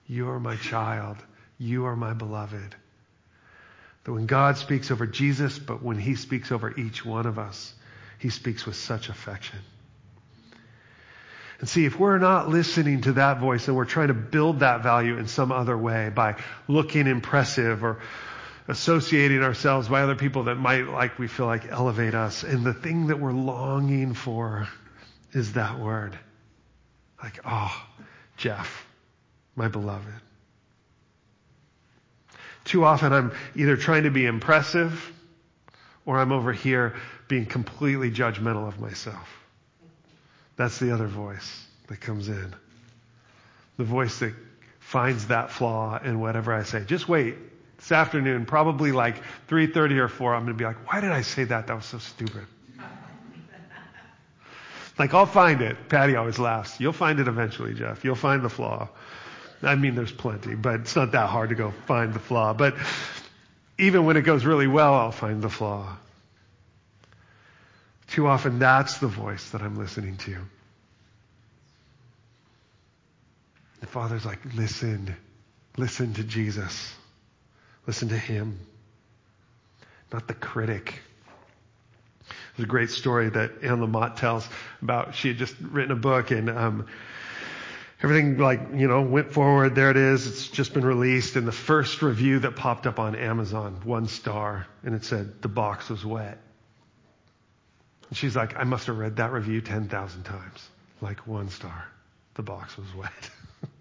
[0.08, 1.17] You are my child.
[1.58, 2.75] You are my beloved.
[4.10, 7.72] That when God speaks over Jesus, but when he speaks over each one of us,
[8.17, 9.60] he speaks with such affection.
[11.60, 14.82] And see, if we're not listening to that voice and we're trying to build that
[14.82, 18.00] value in some other way by looking impressive or
[18.67, 22.74] associating ourselves by other people that might, like we feel like, elevate us, and the
[22.74, 24.67] thing that we're longing for
[25.34, 26.17] is that word.
[27.22, 27.88] Like, oh,
[28.38, 28.88] Jeff,
[29.56, 30.28] my beloved.
[32.69, 35.12] Too often I'm either trying to be impressive
[36.05, 36.93] or I'm over here
[37.27, 39.27] being completely judgmental of myself.
[40.55, 42.53] That's the other voice that comes in.
[43.77, 44.36] The voice that
[44.79, 46.84] finds that flaw in whatever I say.
[46.86, 47.38] Just wait.
[47.77, 49.15] This afternoon, probably like
[49.47, 51.65] 3.30 or 4, I'm going to be like, why did I say that?
[51.65, 52.45] That was so stupid.
[54.99, 55.89] like, I'll find it.
[55.89, 56.79] Patty always laughs.
[56.79, 58.03] You'll find it eventually, Jeff.
[58.05, 58.89] You'll find the flaw.
[59.62, 62.54] I mean, there's plenty, but it's not that hard to go find the flaw.
[62.54, 62.76] But
[63.78, 65.98] even when it goes really well, I'll find the flaw.
[68.08, 70.38] Too often, that's the voice that I'm listening to.
[73.82, 75.15] The Father's like, listen,
[75.78, 76.93] listen to Jesus.
[77.88, 78.60] Listen to Him,
[80.12, 81.00] not the critic.
[82.56, 84.48] There's a great story that Anne Lamott tells
[84.82, 86.88] about she had just written a book and um,
[88.01, 89.75] everything like you know went forward.
[89.75, 90.27] There it is.
[90.27, 94.67] It's just been released, and the first review that popped up on Amazon, one star,
[94.83, 96.39] and it said the box was wet.
[98.09, 100.69] And she's like, I must have read that review 10,000 times.
[100.99, 101.85] Like one star.
[102.33, 103.29] The box was wet.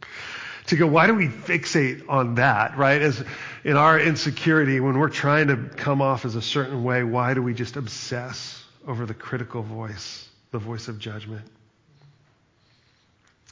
[0.67, 3.01] to go, why do we fixate on that, right?
[3.01, 3.25] As
[3.65, 7.43] in our insecurity, when we're trying to come off as a certain way, why do
[7.43, 11.47] we just obsess over the critical voice, the voice of judgment?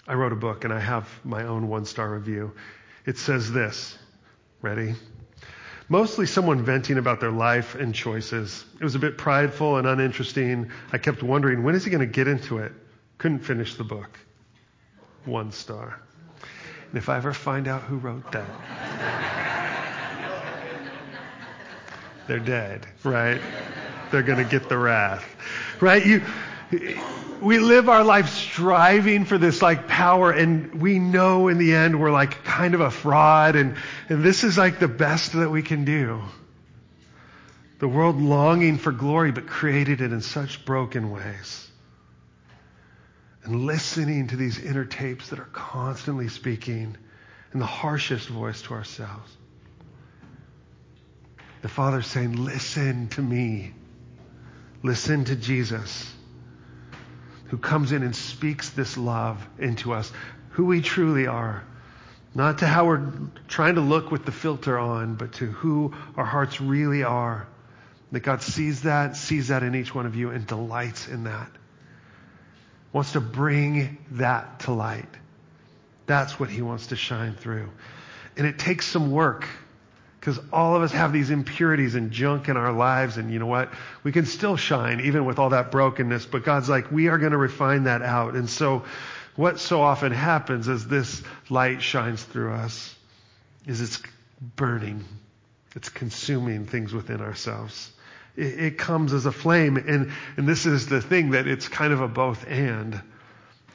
[0.08, 2.52] I wrote a book and I have my own one star review.
[3.04, 3.98] It says this.
[4.62, 4.94] Ready?
[5.88, 8.64] mostly someone venting about their life and choices.
[8.80, 10.70] It was a bit prideful and uninteresting.
[10.92, 12.72] I kept wondering, when is he going to get into it?
[13.18, 14.18] Couldn't finish the book.
[15.24, 16.00] One star.
[16.90, 18.46] And if I ever find out who wrote that,
[22.28, 23.40] they're dead, right?
[24.10, 25.24] They're going to get the wrath,
[25.80, 26.04] right?
[26.04, 26.22] You,
[27.40, 32.00] we live our life striving for this like power and we know in the end
[32.00, 33.76] we're like kind of a fraud and,
[34.08, 36.22] and this is like the best that we can do.
[37.78, 41.68] The world longing for glory but created it in such broken ways.
[43.44, 46.96] And listening to these inner tapes that are constantly speaking
[47.52, 49.36] in the harshest voice to ourselves.
[51.62, 53.72] The Father's saying, listen to me.
[54.82, 56.12] Listen to Jesus.
[57.48, 60.10] Who comes in and speaks this love into us,
[60.50, 61.64] who we truly are.
[62.34, 63.12] Not to how we're
[63.48, 67.46] trying to look with the filter on, but to who our hearts really are.
[68.12, 71.50] That God sees that, sees that in each one of you, and delights in that.
[72.92, 75.08] Wants to bring that to light.
[76.06, 77.70] That's what He wants to shine through.
[78.36, 79.46] And it takes some work
[80.26, 83.16] because all of us have these impurities and junk in our lives.
[83.16, 83.70] And you know what?
[84.02, 86.26] We can still shine even with all that brokenness.
[86.26, 88.34] But God's like, we are going to refine that out.
[88.34, 88.82] And so
[89.36, 92.92] what so often happens as this light shines through us
[93.68, 94.02] is it's
[94.56, 95.04] burning.
[95.76, 97.92] It's consuming things within ourselves.
[98.34, 99.76] It, it comes as a flame.
[99.76, 103.00] And, and this is the thing that it's kind of a both and.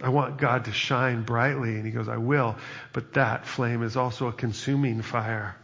[0.04, 1.76] I want God to shine brightly.
[1.76, 2.58] And he goes, I will.
[2.92, 5.56] But that flame is also a consuming fire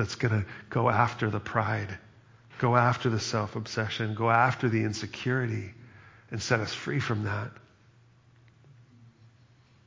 [0.00, 1.98] that's going to go after the pride,
[2.58, 5.74] go after the self obsession, go after the insecurity,
[6.30, 7.50] and set us free from that.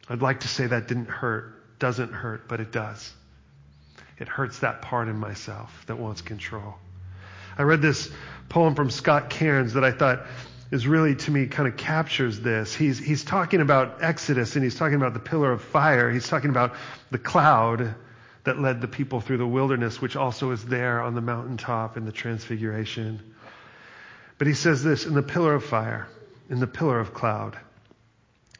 [0.07, 3.11] I'd like to say that didn't hurt, doesn't hurt, but it does.
[4.19, 6.75] It hurts that part in myself that wants control.
[7.57, 8.11] I read this
[8.49, 10.27] poem from Scott Cairns that I thought
[10.69, 12.75] is really to me kind of captures this.
[12.75, 16.11] He's, he's talking about Exodus and he's talking about the pillar of fire.
[16.11, 16.75] He's talking about
[17.09, 17.95] the cloud
[18.43, 22.05] that led the people through the wilderness, which also is there on the mountaintop in
[22.05, 23.21] the transfiguration.
[24.37, 26.07] But he says this in the pillar of fire,
[26.49, 27.57] in the pillar of cloud.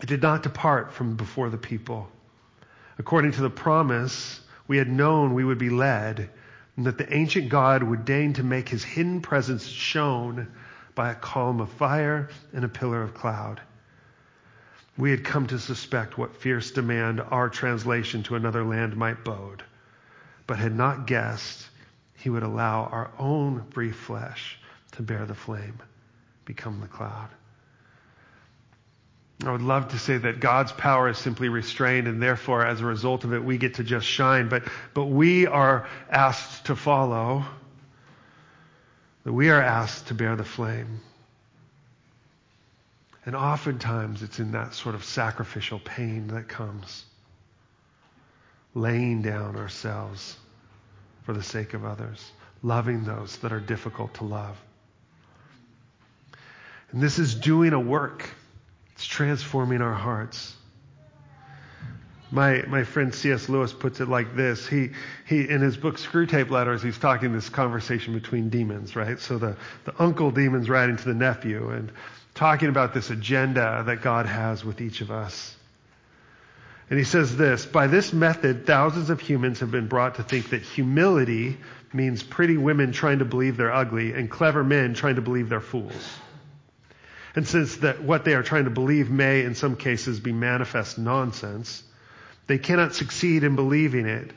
[0.01, 2.09] It did not depart from before the people.
[2.97, 6.29] According to the promise, we had known we would be led,
[6.77, 10.47] and that the ancient God would deign to make his hidden presence shown
[10.95, 13.61] by a column of fire and a pillar of cloud.
[14.97, 19.63] We had come to suspect what fierce demand our translation to another land might bode,
[20.47, 21.67] but had not guessed
[22.17, 24.57] he would allow our own brief flesh
[24.93, 25.79] to bear the flame,
[26.45, 27.29] become the cloud.
[29.45, 32.85] I would love to say that God's power is simply restrained and therefore as a
[32.85, 34.63] result of it we get to just shine, but,
[34.93, 37.43] but we are asked to follow
[39.23, 41.01] that we are asked to bear the flame.
[43.25, 47.05] And oftentimes it's in that sort of sacrificial pain that comes.
[48.75, 50.37] Laying down ourselves
[51.23, 54.57] for the sake of others, loving those that are difficult to love.
[56.91, 58.29] And this is doing a work.
[58.93, 60.55] It's transforming our hearts.
[62.31, 63.47] My, my friend C.S.
[63.47, 64.67] Lewis puts it like this.
[64.67, 64.89] He,
[65.27, 69.19] he, in his book Screwtape Letters, he's talking this conversation between demons, right?
[69.19, 69.55] So the,
[69.85, 71.91] the uncle demon's writing to the nephew and
[72.33, 75.55] talking about this agenda that God has with each of us.
[76.89, 80.49] And he says this, by this method, thousands of humans have been brought to think
[80.49, 81.57] that humility
[81.93, 85.61] means pretty women trying to believe they're ugly and clever men trying to believe they're
[85.61, 86.17] fools.
[87.35, 90.97] And since that what they are trying to believe may in some cases be manifest
[90.97, 91.83] nonsense,
[92.47, 94.31] they cannot succeed in believing it.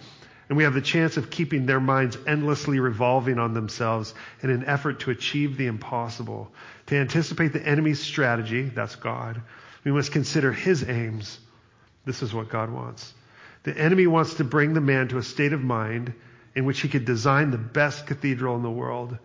[0.49, 4.65] And we have the chance of keeping their minds endlessly revolving on themselves in an
[4.65, 6.53] effort to achieve the impossible.
[6.87, 9.43] To anticipate the enemy's strategy, that's God,
[9.83, 11.41] we must consider his aims.
[12.07, 13.13] This is what God wants.
[13.65, 16.15] The enemy wants to bring the man to a state of mind
[16.55, 19.19] in which he could design the best cathedral in the world,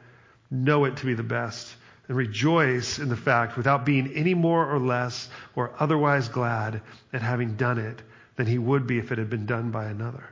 [0.49, 1.73] know it to be the best,
[2.07, 6.81] and rejoice in the fact without being any more or less or otherwise glad
[7.13, 8.01] at having done it
[8.35, 10.25] than he would be if it had been done by another.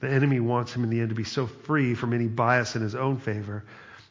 [0.00, 2.82] The enemy wants him in the end to be so free from any bias in
[2.82, 3.64] his own favor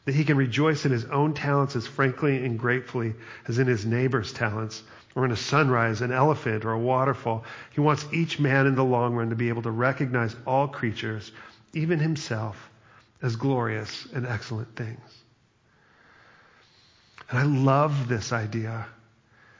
[0.08, 3.12] that he can rejoice in his own talents as frankly and gratefully
[3.46, 4.82] as in his neighbor's talents,
[5.14, 7.44] or in a sunrise, an elephant, or a waterfall.
[7.74, 11.30] He wants each man in the long run to be able to recognize all creatures,
[11.74, 12.70] even himself,
[13.20, 14.98] as glorious and excellent things.
[17.28, 18.86] And I love this idea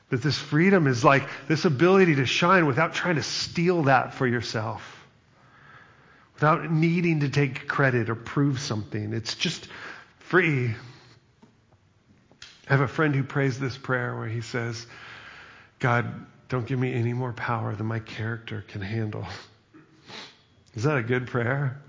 [0.08, 4.26] that this freedom is like this ability to shine without trying to steal that for
[4.26, 5.06] yourself,
[6.32, 9.12] without needing to take credit or prove something.
[9.12, 9.68] It's just
[10.28, 10.74] free.
[12.68, 14.86] I have a friend who prays this prayer where he says,
[15.78, 19.26] God, don't give me any more power than my character can handle.
[20.74, 21.80] Is that a good prayer?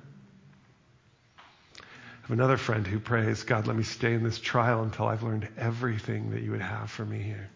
[1.77, 1.81] I
[2.21, 5.49] have another friend who prays, God, let me stay in this trial until I've learned
[5.57, 7.49] everything that you would have for me here.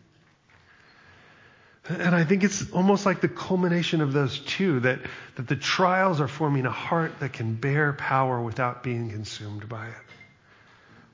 [1.88, 5.00] And I think it's almost like the culmination of those two that,
[5.36, 9.88] that the trials are forming a heart that can bear power without being consumed by
[9.88, 9.94] it,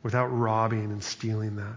[0.04, 1.76] without robbing and stealing that.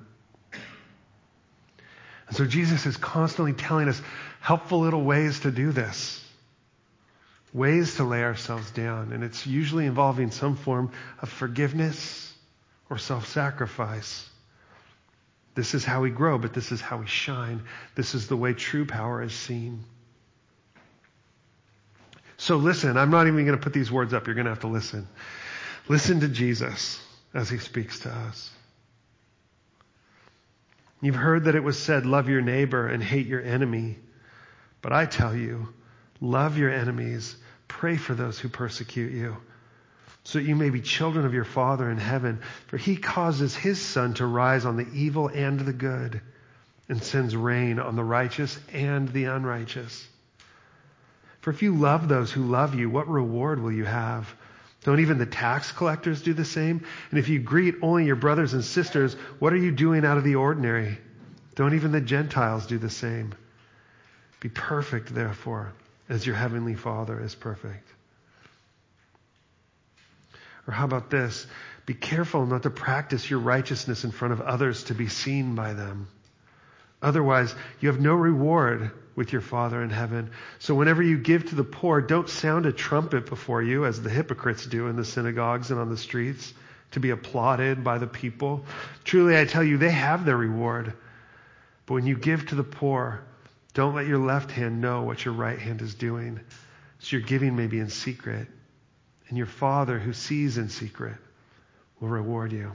[2.28, 4.00] And so Jesus is constantly telling us
[4.40, 6.24] helpful little ways to do this,
[7.52, 9.12] ways to lay ourselves down.
[9.12, 12.32] And it's usually involving some form of forgiveness
[12.88, 14.28] or self sacrifice.
[15.54, 17.62] This is how we grow, but this is how we shine.
[17.94, 19.84] This is the way true power is seen.
[22.38, 24.26] So listen, I'm not even going to put these words up.
[24.26, 25.06] You're going to have to listen.
[25.88, 26.98] Listen to Jesus
[27.34, 28.50] as he speaks to us.
[31.00, 33.98] You've heard that it was said, love your neighbor and hate your enemy.
[34.82, 35.68] But I tell you,
[36.20, 37.34] love your enemies,
[37.66, 39.36] pray for those who persecute you,
[40.24, 42.40] so that you may be children of your Father in heaven.
[42.68, 46.20] For he causes his sun to rise on the evil and the good,
[46.88, 50.06] and sends rain on the righteous and the unrighteous.
[51.40, 54.32] For if you love those who love you, what reward will you have?
[54.84, 56.84] Don't even the tax collectors do the same?
[57.10, 60.24] And if you greet only your brothers and sisters, what are you doing out of
[60.24, 60.98] the ordinary?
[61.54, 63.34] Don't even the Gentiles do the same?
[64.40, 65.72] Be perfect, therefore,
[66.08, 67.86] as your heavenly Father is perfect.
[70.66, 71.46] Or how about this?
[71.86, 75.74] Be careful not to practice your righteousness in front of others to be seen by
[75.74, 76.08] them.
[77.02, 80.30] Otherwise, you have no reward with your Father in heaven.
[80.60, 84.08] So whenever you give to the poor, don't sound a trumpet before you, as the
[84.08, 86.54] hypocrites do in the synagogues and on the streets,
[86.92, 88.64] to be applauded by the people.
[89.04, 90.94] Truly, I tell you, they have their reward.
[91.86, 93.22] But when you give to the poor,
[93.74, 96.40] don't let your left hand know what your right hand is doing,
[97.00, 98.46] so your giving may be in secret.
[99.28, 101.16] And your Father who sees in secret
[101.98, 102.72] will reward you.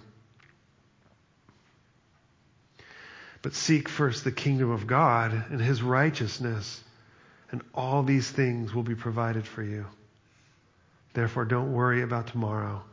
[3.48, 6.84] But seek first the kingdom of God and his righteousness,
[7.50, 9.86] and all these things will be provided for you.
[11.14, 12.84] Therefore, don't worry about tomorrow,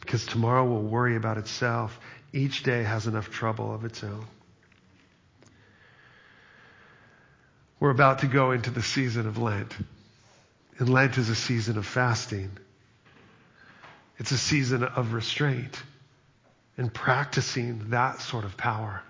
[0.00, 1.98] because tomorrow will worry about itself.
[2.34, 4.26] Each day has enough trouble of its own.
[7.80, 9.74] We're about to go into the season of Lent.
[10.78, 12.50] And Lent is a season of fasting.
[14.18, 15.82] It's a season of restraint
[16.76, 19.02] and practicing that sort of power.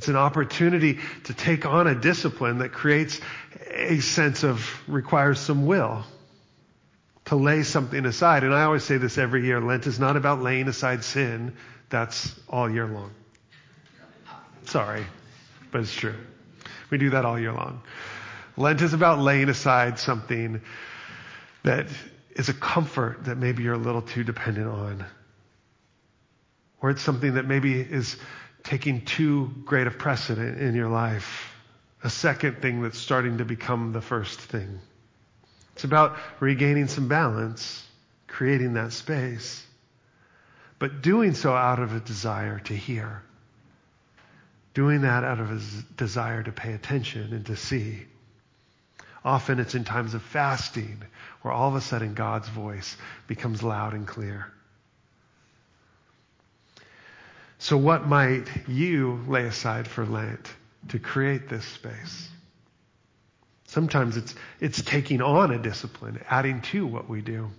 [0.00, 3.20] It's an opportunity to take on a discipline that creates
[3.70, 6.04] a sense of, requires some will
[7.26, 8.42] to lay something aside.
[8.42, 11.54] And I always say this every year Lent is not about laying aside sin,
[11.90, 13.10] that's all year long.
[14.64, 15.04] Sorry,
[15.70, 16.16] but it's true.
[16.88, 17.82] We do that all year long.
[18.56, 20.62] Lent is about laying aside something
[21.62, 21.88] that
[22.36, 25.04] is a comfort that maybe you're a little too dependent on.
[26.80, 28.16] Or it's something that maybe is
[28.64, 31.54] taking too great a precedent in your life.
[32.02, 34.80] A second thing that's starting to become the first thing.
[35.74, 37.86] It's about regaining some balance,
[38.26, 39.64] creating that space,
[40.78, 43.22] but doing so out of a desire to hear.
[44.72, 45.60] Doing that out of a
[45.96, 48.06] desire to pay attention and to see.
[49.24, 51.02] Often it's in times of fasting
[51.42, 52.96] where all of a sudden God's voice
[53.26, 54.50] becomes loud and clear.
[57.62, 60.50] So, what might you lay aside for Lent
[60.88, 62.26] to create this space?
[63.66, 67.50] Sometimes it's, it's taking on a discipline, adding to what we do.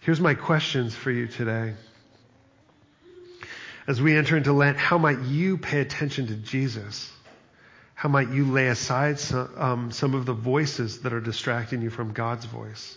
[0.00, 1.74] Here's my questions for you today.
[3.86, 7.12] As we enter into Lent, how might you pay attention to Jesus?
[7.92, 11.90] How might you lay aside some, um, some of the voices that are distracting you
[11.90, 12.96] from God's voice,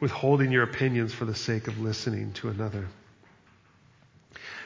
[0.00, 2.88] withholding your opinions for the sake of listening to another?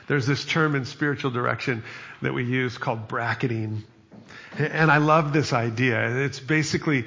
[0.06, 1.82] There's this term in spiritual direction
[2.22, 3.84] that we use called bracketing.
[4.58, 6.24] And I love this idea.
[6.24, 7.06] It's basically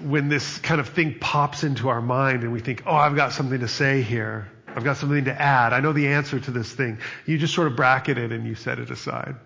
[0.00, 3.32] when this kind of thing pops into our mind and we think, oh, I've got
[3.32, 4.48] something to say here.
[4.66, 5.72] I've got something to add.
[5.72, 6.98] I know the answer to this thing.
[7.24, 9.36] You just sort of bracket it and you set it aside.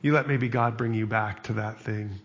[0.00, 2.20] You let maybe God bring you back to that thing.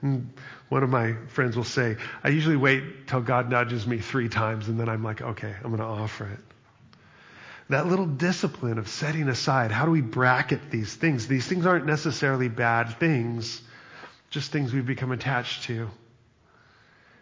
[0.00, 0.32] And
[0.70, 4.68] one of my friends will say, I usually wait till God nudges me three times
[4.68, 6.49] and then I'm like, okay, I'm going to offer it
[7.70, 11.26] that little discipline of setting aside how do we bracket these things?
[11.26, 13.62] These things aren't necessarily bad things,
[14.30, 15.88] just things we've become attached to.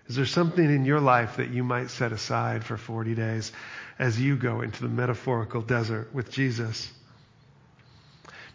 [0.08, 3.52] Is there something in your life that you might set aside for 40 days
[3.98, 6.90] as you go into the metaphorical desert with Jesus?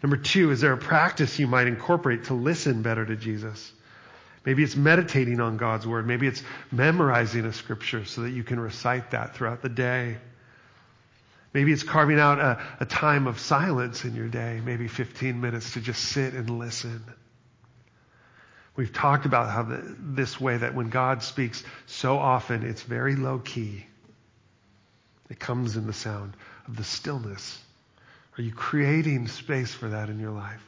[0.02, 3.72] Number two, is there a practice you might incorporate to listen better to Jesus?
[4.44, 6.06] Maybe it's meditating on God's word.
[6.06, 10.16] Maybe it's memorizing a scripture so that you can recite that throughout the day.
[11.54, 15.74] Maybe it's carving out a, a time of silence in your day, maybe 15 minutes
[15.74, 17.04] to just sit and listen.
[18.74, 23.14] We've talked about how the, this way that when God speaks so often, it's very
[23.14, 23.86] low key.
[25.30, 26.36] It comes in the sound
[26.66, 27.62] of the stillness.
[28.36, 30.62] Are you creating space for that in your life?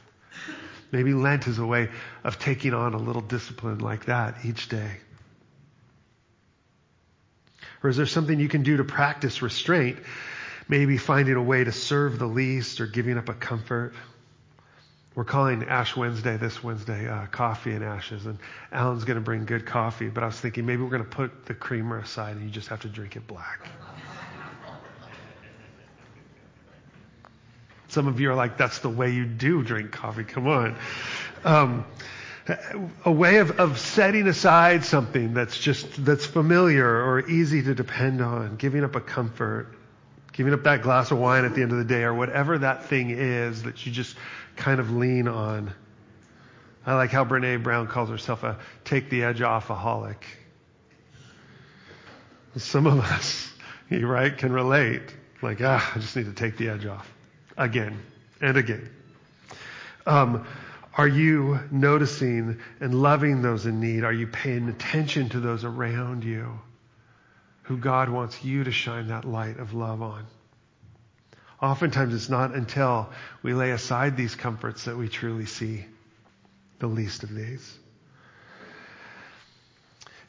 [0.93, 1.89] Maybe Lent is a way
[2.23, 4.91] of taking on a little discipline like that each day.
[7.83, 9.97] Or is there something you can do to practice restraint
[10.67, 13.93] maybe finding a way to serve the least or giving up a comfort.
[15.15, 18.37] We're calling Ash Wednesday this Wednesday uh, coffee and ashes, and
[18.71, 20.09] Alan's going to bring good coffee.
[20.09, 22.67] But I was thinking maybe we're going to put the creamer aside and you just
[22.67, 23.67] have to drink it black.
[27.87, 30.23] Some of you are like, that's the way you do drink coffee.
[30.23, 30.75] Come on.
[31.43, 31.85] Um,
[33.05, 38.21] a way of, of setting aside something that's just that's familiar or easy to depend
[38.21, 39.76] on, giving up a comfort,
[40.37, 42.85] giving up that glass of wine at the end of the day, or whatever that
[42.85, 44.15] thing is that you just
[44.55, 45.73] kind of lean on.
[46.85, 50.23] I like how Brene Brown calls herself a take the edge off aholic.
[52.55, 53.51] Some of us,
[53.89, 55.01] you right, can relate.
[55.41, 57.11] Like, ah, I just need to take the edge off
[57.57, 57.99] again
[58.39, 58.89] and again.
[60.05, 60.47] Um,
[60.93, 64.03] are you noticing and loving those in need?
[64.03, 66.59] Are you paying attention to those around you
[67.67, 70.25] who God wants you to shine that light of love on?
[71.61, 73.09] Oftentimes it's not until
[73.43, 75.85] we lay aside these comforts that we truly see
[76.79, 77.77] the least of these.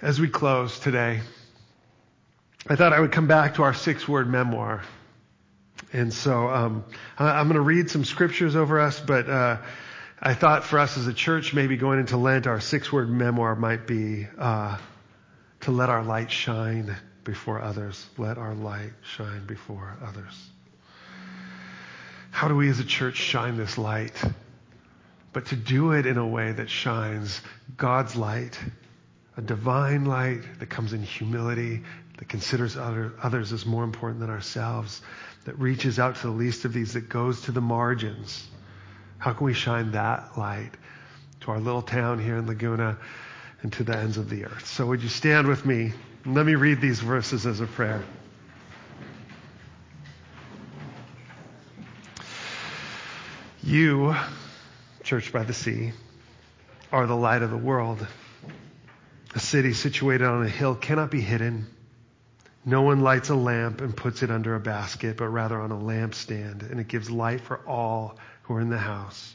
[0.01, 1.21] As we close today,
[2.67, 4.83] I thought I would come back to our six word memoir.
[5.93, 6.85] And so um,
[7.19, 9.59] I'm going to read some scriptures over us, but uh,
[10.21, 13.55] I thought for us as a church, maybe going into Lent, our six word memoir
[13.55, 14.79] might be uh,
[15.61, 16.97] to let our light shine
[17.29, 18.05] before others.
[18.17, 20.51] Let our light shine before others.
[22.31, 24.15] How do we as a church shine this light?
[25.33, 27.41] But to do it in a way that shines
[27.77, 28.59] God's light,
[29.37, 31.83] a divine light that comes in humility,
[32.17, 35.03] that considers other, others as more important than ourselves,
[35.45, 38.49] that reaches out to the least of these, that goes to the margins
[39.19, 40.71] how can we shine that light
[41.41, 42.99] to our little town here in Laguna
[43.63, 44.67] and to the ends of the earth?
[44.67, 45.93] So, would you stand with me?
[46.31, 48.05] Let me read these verses as a prayer.
[53.63, 54.15] You,
[55.03, 55.93] Church by the Sea,
[56.93, 58.07] are the light of the world.
[59.35, 61.67] A city situated on a hill cannot be hidden.
[62.63, 65.79] No one lights a lamp and puts it under a basket, but rather on a
[65.79, 69.35] lampstand, and it gives light for all who are in the house.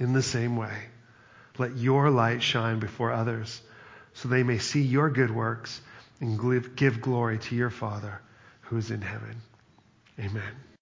[0.00, 0.86] In the same way,
[1.58, 3.62] let your light shine before others
[4.14, 5.80] so they may see your good works
[6.20, 6.38] and
[6.76, 8.20] give glory to your Father
[8.62, 9.36] who is in heaven.
[10.18, 10.73] Amen.